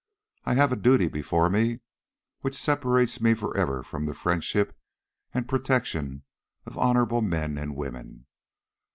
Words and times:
I 0.45 0.55
have 0.55 0.71
a 0.71 0.75
duty 0.75 1.07
before 1.07 1.47
me 1.47 1.81
which 2.39 2.55
separates 2.57 3.21
me 3.21 3.35
forever 3.35 3.83
from 3.83 4.07
the 4.07 4.15
friendship 4.15 4.75
and 5.31 5.47
protection 5.47 6.23
of 6.65 6.75
honorable 6.75 7.21
men 7.21 7.55
and 7.59 7.75
women. 7.75 8.25